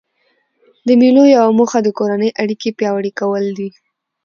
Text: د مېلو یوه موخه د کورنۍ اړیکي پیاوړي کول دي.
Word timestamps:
د 0.87 0.89
مېلو 1.01 1.23
یوه 1.37 1.51
موخه 1.57 1.79
د 1.83 1.89
کورنۍ 1.97 2.29
اړیکي 2.41 2.69
پیاوړي 2.77 3.11
کول 3.19 3.45
دي. 3.59 3.69